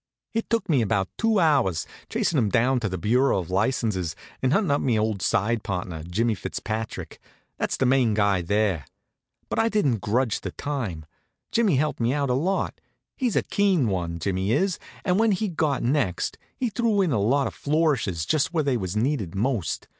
[0.33, 4.51] It took me about two hours, chasin' him down to the Bureau of Licenses, and
[4.51, 7.19] huntin' up me old side partner, Jimmy Fitzpatrick,
[7.59, 8.87] that's the main guy there.
[9.47, 11.05] But I didn't grudge the time.
[11.51, 12.81] Jimmy helped me out a lot.
[13.15, 17.19] He's a keen one, Jimmy is, and when he'd got next, he threw in a
[17.21, 19.87] lot of flourishes just where they was needed most.